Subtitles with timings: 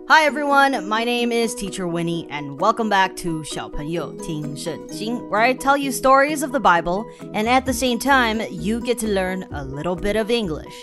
[0.00, 5.76] Hi everyone, my name is Teacher Winnie, and welcome back to 小朋友听圣经, where I tell
[5.76, 7.04] you stories of the Bible,
[7.34, 10.74] and at the same time, you get to learn a little bit of English.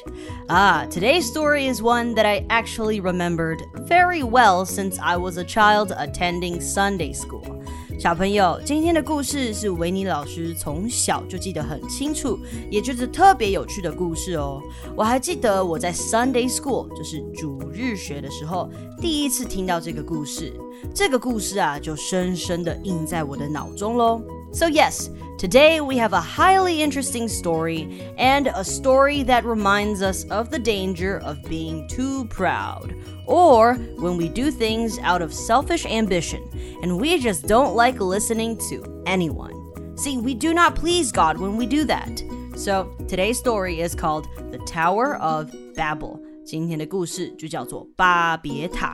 [0.48, 5.44] Ah, today's story is one that I actually remembered very well since I was a
[5.44, 7.57] child attending Sunday school.
[7.99, 12.39] 小朋友，今天的故事是维尼老师从小就记得很清楚，
[12.71, 14.63] 也就是特别有趣的故事哦。
[14.95, 20.53] 我还记得我在 Sunday School，就是主日学的时候，第一次听到这个故事，
[20.95, 24.23] 这个故事啊，就深深的印在我的脑中喽。
[24.52, 25.10] So yes.
[25.40, 30.60] Today, we have a highly interesting story and a story that reminds us of the
[30.60, 32.96] danger of being too proud,
[33.26, 36.48] or when we do things out of selfish ambition
[36.82, 39.98] and we just don't like listening to anyone.
[39.98, 42.24] See, we do not please God when we do that.
[42.56, 46.22] So, today's story is called The Tower of Babel.
[46.46, 48.94] 今天的故事就叫做巴别塔。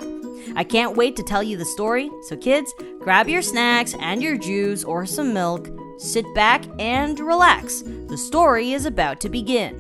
[0.56, 4.38] I can't wait to tell you the story, so kids, grab your snacks and your
[4.38, 7.84] juice or some milk Sit back and relax.
[8.08, 9.74] The story is about to begin.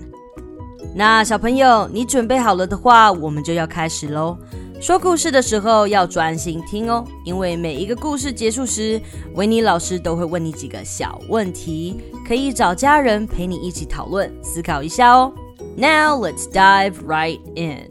[0.93, 4.37] 那小朋友，你准备好了的话，我们就要开始喽。
[4.81, 9.01] 说故事的时候要专心听哦，因为每一个故事结束时，
[9.35, 15.31] 维尼老师都会问你几个小问题，可以找家人陪你一起讨论、思考一下哦。
[15.77, 17.87] Now let's dive right in.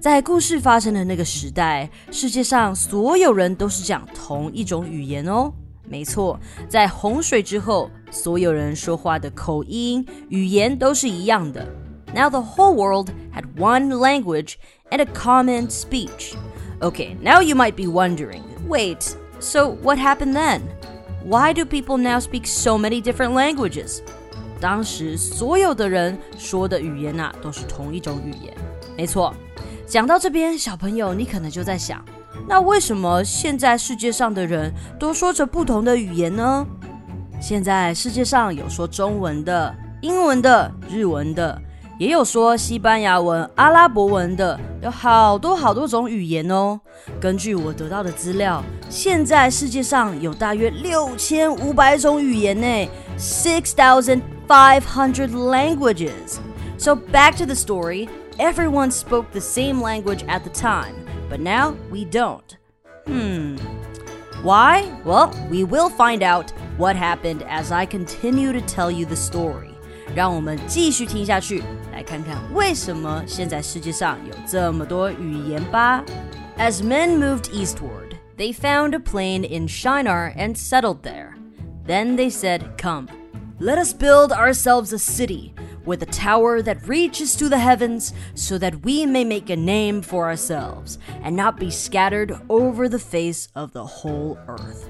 [0.00, 5.52] 在故事发生的那个时代，世界上所有人都是讲同一种语言哦。
[5.88, 11.66] 没错，在洪水之后，所有人说话的口音、语言都是一样的。
[12.14, 14.54] Now the whole world had one language
[14.90, 16.34] and a common speech.
[16.80, 20.60] Okay, now you might be wondering, wait, so what happened then?
[21.24, 24.00] Why do people now speak so many different languages?
[24.60, 28.54] 当时所有的人说的语言呐、啊，都是同一种语言。
[28.96, 29.34] 没错，
[29.91, 32.01] 讲到这边，小朋友，你可能就在想。
[32.47, 36.65] 那为什么现在世界上的人都说着不同的语言呢？
[37.41, 41.61] 现在世界上有说中文的、英文的、日文的，
[41.99, 46.79] 也有说西班牙文、阿拉伯文的，有好多好多种语言哦。
[47.19, 56.37] 根据我得到的资料，现在世界上有大约六千五百种语言呢，six thousand five hundred languages.
[56.77, 58.07] So back to the story,
[58.38, 60.94] everyone spoke the same language at the time
[61.28, 62.56] but now we don't.
[63.06, 63.56] Hmm.
[64.42, 64.84] Why?
[65.04, 69.70] Well, we will find out what happened as I continue to tell you the story.
[70.14, 71.62] 让我们继续听下去，
[71.92, 76.04] 来看看为什么现在世界上有这么多语言吧。
[76.58, 81.34] As men moved eastward, they found a plain in Shinar and settled there.
[81.86, 83.08] Then they said, Come,
[83.58, 85.52] let us build ourselves a city
[85.85, 90.01] with a tower that reaches to the heavens, so that we may make a name
[90.01, 94.85] for ourselves and not be scattered over the face of the whole earth.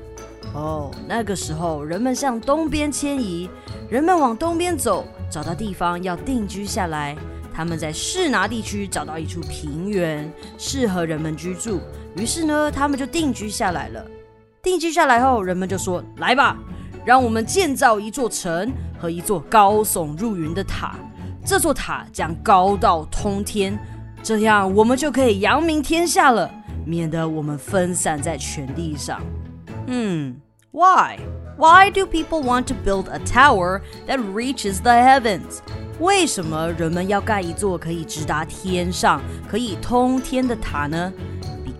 [0.53, 3.49] 哦，那个时候人们向东边迁移，
[3.89, 7.15] 人们往东边走，找到地方要定居下来。
[7.53, 11.79] 他们在士拿地区找到一处平原，适合人们居住。
[12.15, 14.05] 于是呢，他们就定居下来了。
[14.61, 16.57] 定居下来后，人们就说：“来吧，
[17.03, 20.95] 让我们建造一座城和一座高耸入云的塔。
[21.43, 23.75] 这座塔将高到通天，
[24.21, 26.47] 这样我们就可以扬名天下了，
[26.85, 29.19] 免得我们分散在全地上。
[29.87, 30.35] 嗯
[30.69, 31.17] why?
[31.57, 35.59] Why do people want to build a tower that reaches the heavens?
[35.99, 41.11] 为什么人们要盖一座可以直达天上、可以通天的塔呢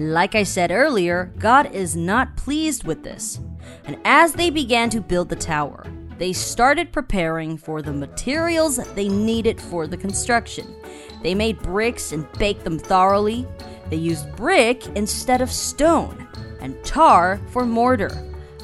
[0.00, 3.40] And like I said earlier, God is not pleased with this.
[3.84, 5.86] And as they began to build the tower,
[6.18, 10.66] they started preparing for the materials they needed for the construction.
[11.22, 13.46] They made bricks and baked them thoroughly.
[13.90, 16.26] They used brick instead of stone,
[16.60, 18.10] and tar for mortar.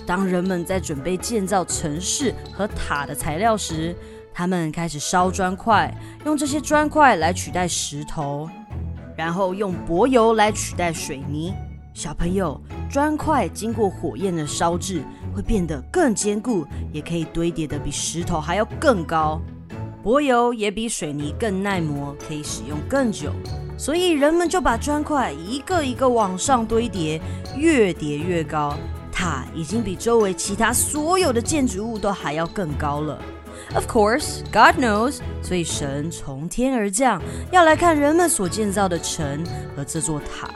[0.07, 3.95] 当人们在准备建造城市和塔的材料时，
[4.35, 8.49] 他们开始烧砖块，用这些砖块来取代石头。
[9.18, 11.54] 然后用柏油来取代水泥。
[11.94, 15.02] 小朋友，砖块经过火焰的烧制，
[15.36, 19.42] 会变得更坚固，也可以堆叠的比石头还要更高。
[20.04, 23.34] 柏油也比水泥更耐磨，可以使用更久。
[23.78, 27.20] 所以人们就把砖块一个一个往上堆叠，
[27.58, 28.76] 越叠越高。
[29.12, 33.20] 塔已经比周围其他所有的建筑物都还要更高了。
[33.75, 40.51] Of course, God knows，所以神从天而降，要来看人们所建造的城和这座塔。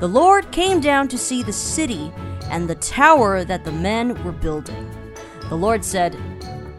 [0.00, 2.10] The Lord came down to see the city
[2.50, 4.84] and the tower that the men were building.
[5.48, 6.12] The Lord said,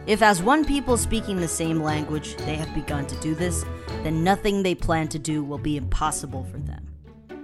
[0.06, 3.64] If as one people speaking the same language they have begun to do this,
[4.02, 6.80] then nothing they plan to do will be impossible for them.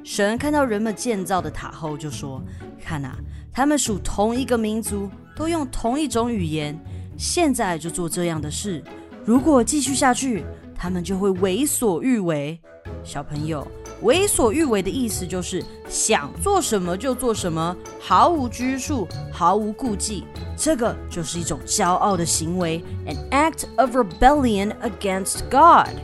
[0.02, 3.16] 神看到人们建造的塔后，就说：“看啊，
[3.52, 6.78] 他们属同一个民族，都用同一种语言，
[7.20, 8.82] 现在就做这样的事。
[9.25, 10.44] 如果继续下去，
[10.75, 12.58] 他们就会为所欲为。
[13.02, 13.66] 小朋友，
[14.02, 20.25] 为所欲为的意思就是想做什么就做什么，毫无拘束，毫无顾忌。
[20.56, 25.94] 这个就是一种骄傲的行为，an act of rebellion against God.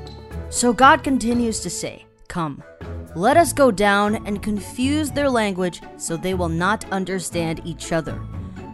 [0.50, 2.58] So God continues to say, Come.
[3.14, 8.14] Let us go down and confuse their language so they will not understand each other.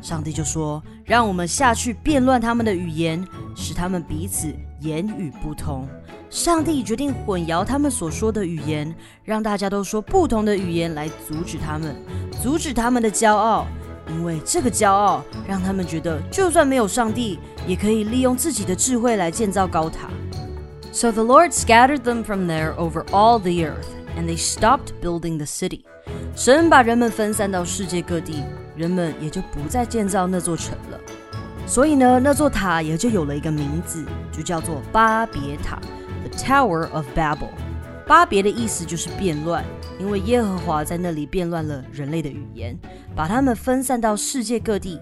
[0.04, 5.88] 上帝就说：“让我们下去变乱他们的语言，使他们彼此言语不通。”
[6.30, 11.96] 上帝决定混淆他们所说的语言，让大家都说不同的语言来阻止他们，
[12.42, 13.66] 阻止他们的骄傲。
[14.10, 20.10] 因为这个骄傲让他们觉得，就算没有上帝，也可以利用自己的智慧来建造高塔。
[20.92, 25.46] So the Lord scattered them from there over all the earth and they stopped building the
[25.46, 25.86] city.
[26.36, 28.44] 神把人们分散到世界各地，
[28.76, 30.99] 人们也就不再建造那座城了。
[31.67, 35.79] 所以呢，那座塔也就有了一个名字，就叫做巴别塔
[36.23, 37.50] （The Tower of Babel）。
[38.06, 39.62] 巴别的意思就是变乱，
[39.99, 42.79] 因为耶和华在那里变乱了人类的语言，
[43.15, 44.99] 把他们分散到世界各地。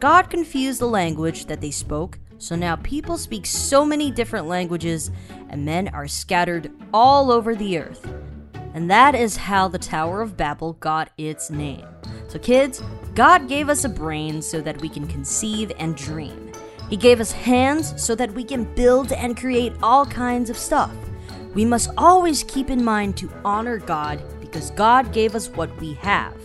[0.00, 5.08] God confused the language that they spoke, so now people speak so many different languages,
[5.50, 8.06] and men are scattered all over the earth.
[8.72, 11.86] And that is how the Tower of Babel got its name.
[12.28, 12.82] So, kids,
[13.15, 16.51] God gave us a brain so that we can conceive and dream.
[16.89, 20.91] He gave us hands so that we can build and create all kinds of stuff.
[21.53, 25.93] We must always keep in mind to honor God because God gave us what we
[25.95, 26.35] have.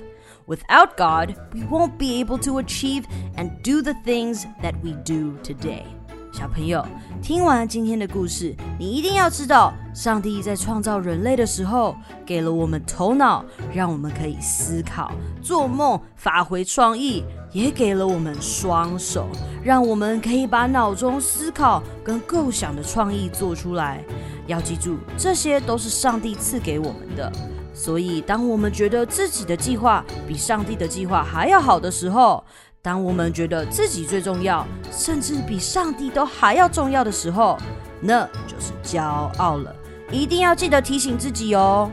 [0.46, 3.06] Without God, we won't be able to achieve
[3.36, 5.86] and do the things that we do today.
[6.34, 6.84] 小朋友，
[7.22, 11.94] 听完今天的故事，你一定要知道，上帝在创造人类的时候，
[12.26, 17.22] 给了我们头脑，让我们可以思考、做梦、发挥创意；
[17.52, 19.28] 也给了我们双手，
[19.62, 24.02] 让我们可以把脑中思考跟构想的创意做出来。
[24.48, 27.30] 要记住，这些都是上帝赐给我们的。
[27.72, 32.42] 所以，当我们觉得自己的计划比上帝的计划还要好的时候，
[32.83, 37.57] 当我们觉得自己最重要，甚至比上帝都还要重要的时候，
[38.01, 39.03] 那就是骄
[39.37, 39.75] 傲了。
[40.11, 41.91] 一定要记得提醒自己哦。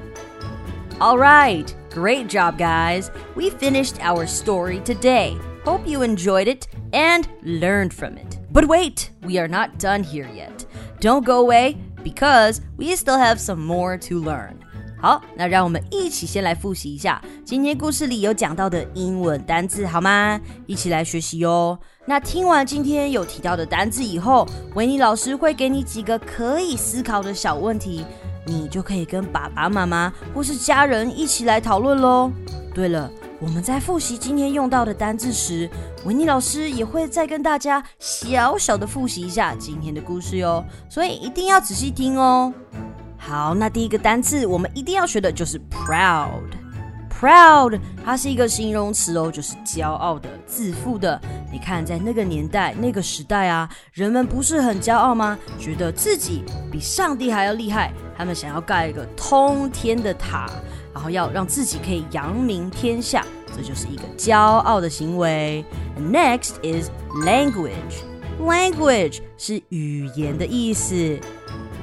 [0.99, 3.09] All right, great job, guys.
[3.35, 5.37] We finished our story today.
[5.65, 8.39] Hope you enjoyed it and learned from it.
[8.53, 10.65] But wait, we are not done here yet.
[11.01, 14.60] Don't go away because we still have some more to learn.
[15.02, 20.40] 好，那让我们一起先来复习一下今天故事里有讲到的英文单字，好吗？
[20.68, 21.78] 一起来学习哟。
[22.06, 28.06] 那听完今天有提到的单字以后，维尼老师会给你几个可以思考的小问题，
[28.46, 32.32] 你就可以跟爸爸妈妈或是家人一起来讨论喽。
[32.72, 35.68] 对了，我们在复习今天用到的单字时，
[36.06, 42.54] 维尼老师也会再跟大家小小的复习一下今天的故事哟，所以一定要仔细听哦。
[43.24, 46.42] 好，那第一个单词我们一定要学的就是 proud。
[47.08, 51.22] proud 它是一个形容词哦，就是骄傲的、自负的。
[51.52, 55.38] 你看，在那个年代、那个时代啊，人们不是很骄傲吗？
[55.60, 60.50] 觉得自己比上帝还要厉害，他们想要盖一个通天的塔，
[60.92, 63.24] 然后要让自己可以扬名天下，
[63.56, 65.64] 这就是一个骄傲的行为。
[65.96, 66.90] Next is
[67.24, 68.02] language。
[68.42, 71.20] language 是语言的意思。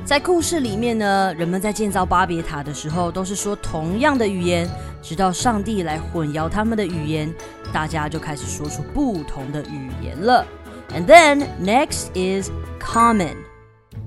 [0.08, 4.66] 在故事里面呢，人们在建造巴别塔的时候，都是说同样的语言，
[5.02, 7.30] 直到上帝来混淆他们的语言，
[7.74, 10.46] 大家就开始说出不同的语言了。
[10.94, 12.48] And then next is
[12.80, 13.34] common.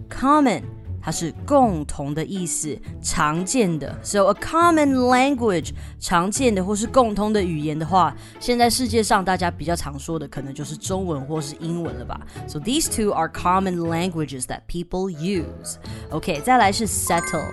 [0.09, 0.63] Common.
[1.01, 3.97] 它是共同的意思，常见的。
[4.03, 12.21] So a common language，常见的或是共通的语言的话，现在世界上大家比较常说的可能就是中文或是英文了吧。
[12.47, 15.75] So these two are common languages that people use.
[16.11, 17.45] OK，再来是 settle。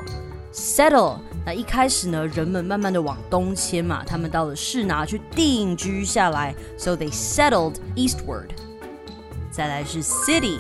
[0.52, 1.18] settle。
[1.46, 8.48] 那一开始呢，人们慢慢的往东迁嘛，他们到了示拿去定居下来，so they settled eastward。
[9.50, 10.58] 再来是 city。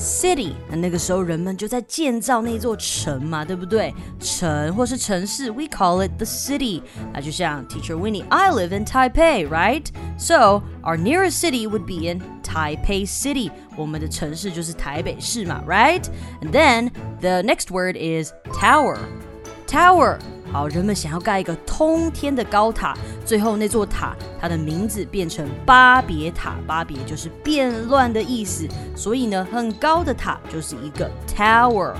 [0.00, 3.94] City，那那个时候人们就在建造那座城嘛，对不对？
[4.20, 6.82] 城或是城市，we call it the city。
[7.14, 13.50] 那就像 Teacher Winnie，I live in Taipei，right？So our nearest city would be in Taipei City。
[13.76, 20.18] 我们的城市就是台北市嘛，right？And then the next word is tower。Tower
[20.51, 31.93] 好，人们想要盖一个通天的高塔，最后那座塔它的名字变成巴别塔，巴别就是变乱的意思，所以呢，很高的塔就是一个 tower。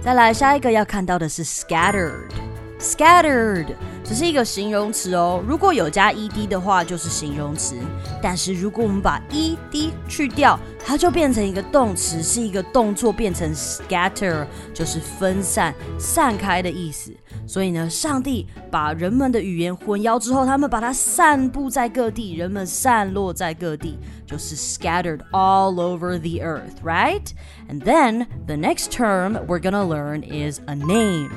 [0.00, 3.74] 再来下一个要看到的是 scattered，scattered。
[4.04, 7.74] 只是一个形容词哦，如果有加 ed 的话就是形容词，
[8.22, 17.10] 但是如果我们把 ed 去掉，它就变成一个动词，是一个动作变成 scatter，就是分散、散开的意思。
[17.46, 27.22] 所以呢，上帝把人们的语言混淆之后，他们把它散布在各地，人们散落在各地，就是 scattered all over the earth, right?
[27.70, 31.30] And then the next term we're gonna learn is a name.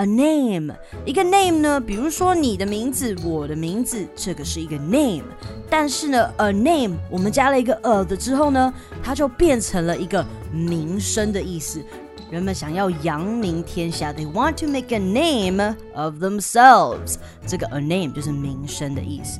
[0.00, 0.72] A name，
[1.04, 5.24] 一个 name 呢，比如说你的名字，我的名字，这个是一个 name。
[5.68, 8.72] 但是呢，a name 我们加了一个 a 的之后呢，
[9.02, 11.82] 它就变成了一个名声的意思。
[12.29, 17.15] 人们想要扬名天下，they want to make a name of themselves。
[17.45, 19.39] 这个 a name 就是名声的意思。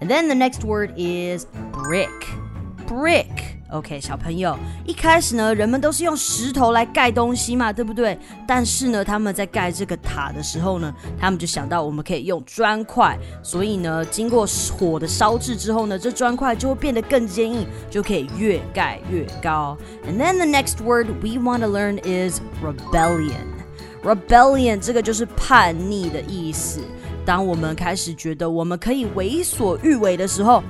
[0.00, 2.10] And then the next word is brick.
[2.89, 3.27] Brick.
[3.69, 8.17] OK，小朋友，一开始呢，人们都是用石头来盖东西嘛，对不对？
[8.47, 14.43] 但是呢，他们在盖这个塔的时候呢，他们就想到我们可以用砖块，所以呢，经过
[14.75, 19.77] 火的烧制之后呢，这砖块就会变得更坚硬，就可以越盖越高。
[20.07, 23.45] And then the next word we want to learn is rebellion.
[24.03, 26.81] Rebellion 这个就是叛逆的意思。
[27.23, 30.63] 当我们开始觉得我们可以为所欲为的时候，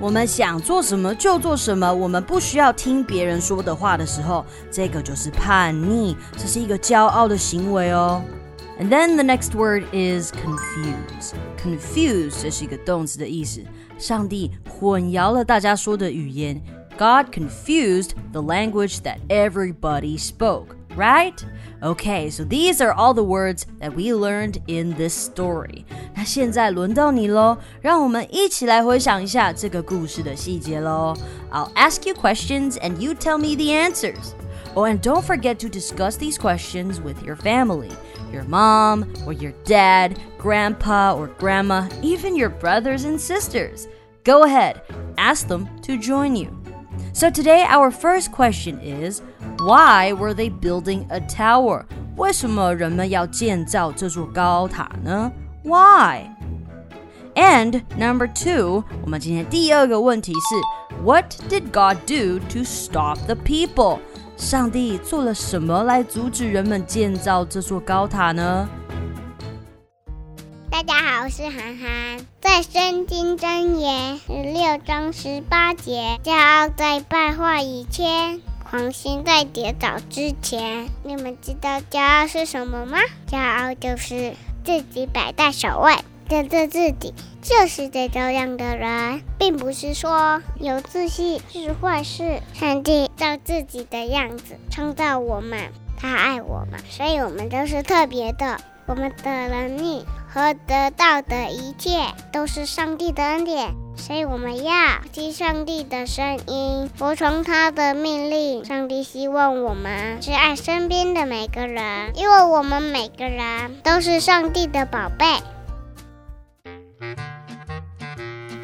[0.00, 8.22] 我们想做什么就做什么，我们不需要听别人说的话的时候，这个就是叛逆，这是一个骄傲的行为哦。
[8.78, 11.32] And then the next word is confuse.
[11.62, 13.62] Confuse 这是一个动词的意思。
[13.98, 16.60] 上帝混淆了大家说的语言。
[16.96, 20.76] God confused the language that everybody spoke.
[20.96, 21.44] Right?
[21.82, 25.84] Okay, so these are all the words that we learned in this story.
[26.14, 31.14] 那现在轮到你喽，让我们一起来回想一下这个故事的细节喽。
[31.50, 34.34] I'll ask you questions and you tell me the answers.
[34.74, 37.90] Oh, and don't forget to discuss these questions with your family
[38.32, 43.86] your mom or your dad, grandpa or grandma, even your brothers and sisters.
[44.24, 44.82] Go ahead,
[45.16, 46.50] ask them to join you.
[47.12, 49.22] So today, our first question is
[49.61, 51.83] why were they building a tower?
[52.17, 55.31] 为什么人们要建造这座高塔呢
[55.63, 56.29] ？Why?
[57.35, 63.99] And number two，我们今天第二个问题是，What did God do to stop the people？
[64.35, 68.67] 上帝做了什么来阻止人们建造这座高塔呢？
[70.71, 72.25] 大家好，我是涵涵。
[72.39, 80.87] 在圣经箴言十六章十八节，骄傲在败坏以前，黄心在跌倒之前。
[81.03, 82.99] 你们知道骄傲是什么吗？
[83.27, 85.95] 骄傲就是自己摆在首位，
[86.29, 92.41] 觉得自己就是最重要的人，并不是说有自信是坏事。
[92.53, 98.59] 上帝照自己的样子创造我们，他爱我们，所以我们都是特别的。
[98.85, 104.73] 我们的能力和得到的一切都是上帝的恩典，所以我们要
[105.11, 108.65] 听上帝的声音，服从他的命令。
[108.65, 115.25] 上帝希望我们是爱身边的每个人，因为我们每个人都是上帝的宝贝。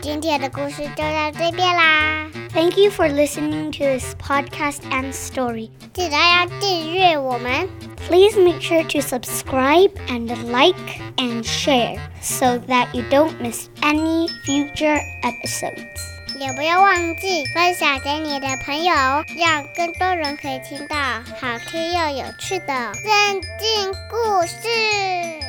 [0.01, 2.27] 今天的故事就到这边啦。
[2.54, 5.70] Thank you for listening to this podcast and story.
[5.92, 7.68] 记得要订阅我们。
[8.08, 15.00] Please make sure to subscribe and like and share so that you don't miss any future
[15.22, 16.00] episodes.
[16.38, 18.94] 也不要忘记分享给你的朋友，
[19.36, 20.96] 让更多人可以听到
[21.38, 25.43] 好听又有趣的圣经故事。